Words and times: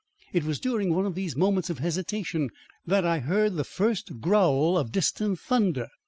It 0.33 0.45
was 0.45 0.59
during 0.59 0.91
one 0.95 1.05
of 1.05 1.13
these 1.13 1.35
moments 1.35 1.69
of 1.69 1.77
hesitation 1.77 2.49
that 2.87 3.05
I 3.05 3.19
heard 3.19 3.53
the 3.55 3.63
first 3.63 4.19
growl 4.19 4.75
of 4.75 4.91
distant 4.91 5.37
thunder. 5.39 5.89